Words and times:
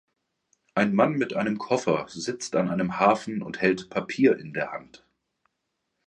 Ein 0.73 0.95
Mann 0.95 1.13
mit 1.19 1.35
einem 1.35 1.59
Koffer 1.59 2.07
sitzt 2.09 2.55
an 2.55 2.69
einem 2.69 2.99
Hafen 2.99 3.43
und 3.43 3.61
hält 3.61 3.91
Papier 3.91 4.35
in 4.39 4.51
der 4.51 4.71
Hand. 4.71 5.05